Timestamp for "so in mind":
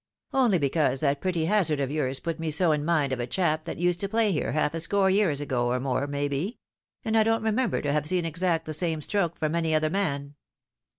2.49-3.13